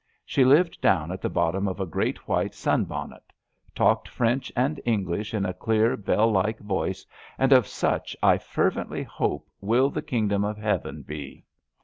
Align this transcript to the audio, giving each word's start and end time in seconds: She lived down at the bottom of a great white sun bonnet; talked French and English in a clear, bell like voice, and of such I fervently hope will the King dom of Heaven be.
She 0.25 0.43
lived 0.43 0.81
down 0.81 1.11
at 1.11 1.21
the 1.21 1.29
bottom 1.29 1.67
of 1.67 1.79
a 1.79 1.85
great 1.85 2.27
white 2.27 2.55
sun 2.55 2.85
bonnet; 2.85 3.31
talked 3.75 4.07
French 4.07 4.51
and 4.55 4.79
English 4.83 5.31
in 5.31 5.45
a 5.45 5.53
clear, 5.53 5.95
bell 5.95 6.31
like 6.31 6.57
voice, 6.57 7.05
and 7.37 7.53
of 7.53 7.67
such 7.67 8.17
I 8.23 8.39
fervently 8.39 9.03
hope 9.03 9.47
will 9.61 9.91
the 9.91 10.01
King 10.01 10.27
dom 10.27 10.43
of 10.43 10.57
Heaven 10.57 11.03
be. 11.03 11.45